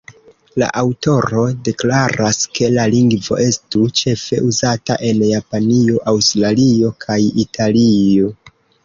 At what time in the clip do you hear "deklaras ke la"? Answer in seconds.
1.67-2.85